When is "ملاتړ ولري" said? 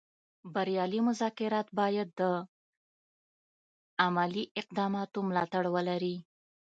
5.29-6.15